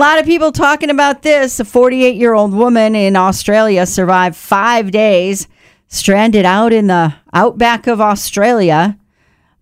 lot 0.00 0.18
of 0.18 0.24
people 0.24 0.50
talking 0.50 0.88
about 0.88 1.22
this. 1.22 1.60
A 1.60 1.64
48 1.64 2.16
year 2.16 2.32
old 2.32 2.54
woman 2.54 2.94
in 2.94 3.16
Australia 3.16 3.84
survived 3.84 4.34
five 4.34 4.90
days 4.90 5.46
stranded 5.88 6.46
out 6.46 6.72
in 6.72 6.86
the 6.86 7.14
outback 7.34 7.86
of 7.86 8.00
Australia 8.00 8.96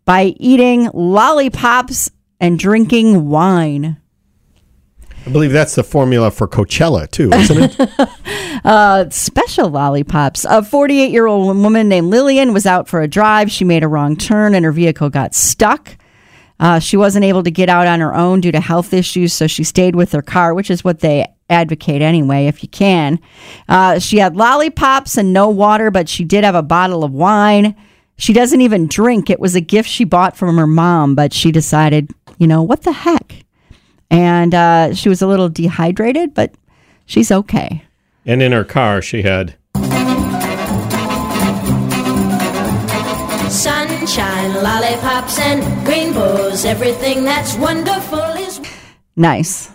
by 0.05 0.35
eating 0.39 0.89
lollipops 0.95 2.11
and 2.39 2.57
drinking 2.57 3.29
wine. 3.29 4.01
I 5.27 5.31
believe 5.31 5.51
that's 5.51 5.75
the 5.75 5.83
formula 5.83 6.31
for 6.31 6.47
Coachella 6.47 7.11
too, 7.11 7.33
isn't 7.33 7.75
it? 7.81 8.09
uh, 8.65 9.11
special 9.11 9.69
lollipops. 9.69 10.47
A 10.49 10.63
48 10.63 11.11
year 11.11 11.27
old 11.27 11.57
woman 11.57 11.89
named 11.89 12.07
Lillian 12.07 12.53
was 12.53 12.65
out 12.65 12.89
for 12.89 13.03
a 13.03 13.09
drive. 13.09 13.51
She 13.51 13.65
made 13.65 13.83
a 13.83 13.89
wrong 13.89 14.17
turn 14.17 14.55
and 14.55 14.65
her 14.65 14.73
vehicle 14.73 15.11
got 15.11 15.35
stuck. 15.35 15.98
Uh, 16.61 16.79
she 16.79 16.97
wasn't 16.97 17.25
able 17.25 17.43
to 17.43 17.51
get 17.51 17.69
out 17.69 17.87
on 17.87 18.01
her 18.01 18.15
own 18.15 18.41
due 18.41 18.53
to 18.53 18.61
health 18.61 18.93
issues, 18.93 19.33
so 19.33 19.47
she 19.47 19.63
stayed 19.63 19.95
with 19.95 20.13
her 20.13 20.23
car, 20.23 20.55
which 20.55 20.71
is 20.71 20.83
what 20.83 21.01
they 21.01 21.27
advocate 21.49 22.03
anyway, 22.03 22.47
if 22.47 22.63
you 22.63 22.69
can. 22.69 23.19
Uh, 23.69 23.99
she 23.99 24.19
had 24.19 24.37
lollipops 24.37 25.17
and 25.17 25.33
no 25.33 25.49
water, 25.49 25.91
but 25.91 26.09
she 26.09 26.25
did 26.25 26.45
have 26.45 26.55
a 26.55 26.63
bottle 26.63 27.05
of 27.05 27.13
wine. 27.13 27.75
She 28.17 28.33
doesn't 28.33 28.61
even 28.61 28.89
drink. 28.89 29.31
It 29.31 29.39
was 29.39 29.55
a 29.55 29.61
gift 29.61 29.89
she 29.89 30.05
bought 30.05 30.37
from 30.37 30.57
her 30.57 30.67
mom, 30.67 31.15
but 31.15 31.33
she 31.33 31.53
decided, 31.53 32.11
you 32.39 32.47
know, 32.47 32.63
what 32.63 32.83
the 32.83 32.93
heck? 32.93 33.45
And 34.11 34.55
uh, 34.55 34.95
she 34.95 35.09
was 35.09 35.23
a 35.23 35.27
little 35.27 35.49
dehydrated, 35.49 36.35
but 36.35 36.53
she's 37.07 37.31
okay. 37.31 37.85
And 38.27 38.43
in 38.43 38.53
her 38.53 38.65
car, 38.65 39.01
she 39.01 39.23
had 39.23 39.55
sunshine, 43.51 44.55
lollipops, 44.63 45.39
and 45.39 45.87
rainbows. 46.65 46.65
Everything 46.65 47.25
that's 47.25 47.57
wonderful 47.57 48.19
is. 48.19 48.61
Nice. 49.17 49.71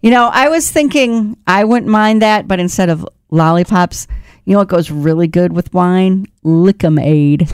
You 0.00 0.10
know, 0.10 0.28
I 0.32 0.48
was 0.48 0.70
thinking 0.70 1.36
I 1.46 1.64
wouldn't 1.64 1.90
mind 1.90 2.22
that, 2.22 2.48
but 2.48 2.58
instead 2.58 2.88
of 2.88 3.06
lollipops, 3.30 4.08
you 4.44 4.54
know 4.54 4.58
what 4.58 4.68
goes 4.68 4.90
really 4.90 5.28
good 5.28 5.52
with 5.52 5.72
wine? 5.72 6.26
Lik-M-Aid. 6.42 7.48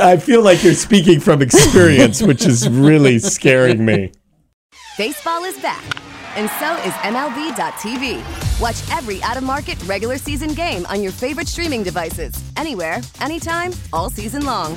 I 0.00 0.16
feel 0.18 0.42
like 0.42 0.62
you're 0.62 0.74
speaking 0.74 1.20
from 1.20 1.40
experience, 1.42 2.22
which 2.22 2.46
is 2.46 2.68
really 2.68 3.18
scaring 3.18 3.84
me. 3.84 4.12
Baseball 4.98 5.44
is 5.44 5.58
back, 5.60 5.82
and 6.36 6.50
so 6.58 6.74
is 6.86 6.92
MLB.tv. 7.04 8.60
Watch 8.60 8.98
every 8.98 9.22
out 9.22 9.38
of 9.38 9.42
market 9.42 9.82
regular 9.84 10.18
season 10.18 10.52
game 10.52 10.84
on 10.86 11.02
your 11.02 11.12
favorite 11.12 11.48
streaming 11.48 11.82
devices, 11.82 12.34
anywhere, 12.56 13.00
anytime, 13.20 13.72
all 13.92 14.10
season 14.10 14.44
long. 14.44 14.76